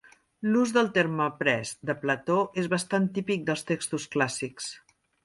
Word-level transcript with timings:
L'ús 0.53 0.71
del 0.77 0.87
terme 0.93 1.19
"après" 1.25 1.73
de 1.89 1.95
Plató 2.05 2.37
és 2.63 2.71
bastant 2.73 3.05
típic 3.19 3.45
dels 3.51 3.63
textos 3.73 4.09
clàssics. 4.17 4.73